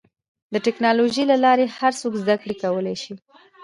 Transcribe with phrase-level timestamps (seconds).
[0.53, 3.13] د ټکنالوجۍ له لارې هر څوک زدهکړه کولی شي.